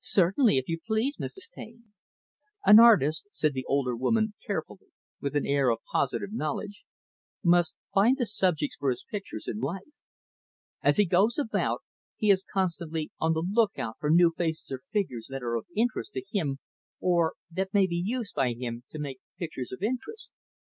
[0.00, 1.48] "Certainly, if you please, Mrs.
[1.48, 1.92] Taine."
[2.64, 4.88] "An artist," said the older woman, carefully,
[5.20, 6.84] with an air of positive knowledge,
[7.44, 9.86] "must find the subjects for his pictures in life.
[10.82, 11.82] As he goes about,
[12.16, 15.66] he is constantly on the look out for new faces or figures that are of
[15.76, 16.58] interest to him
[16.98, 20.32] or, that may be used by him to make pictures of interest.